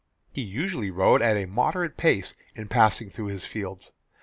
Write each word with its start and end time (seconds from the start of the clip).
He 0.33 0.41
usually 0.41 0.89
rode 0.89 1.21
at 1.21 1.37
a 1.37 1.45
moderate 1.45 1.95
pace 1.95 2.33
in 2.55 2.69
passing 2.69 3.11
through 3.11 3.27
his 3.27 3.45
fields. 3.45 3.91